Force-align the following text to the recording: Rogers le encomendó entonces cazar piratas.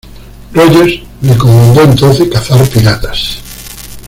Rogers 0.55 1.03
le 1.21 1.29
encomendó 1.33 1.81
entonces 1.83 2.27
cazar 2.27 2.67
piratas. 2.69 3.37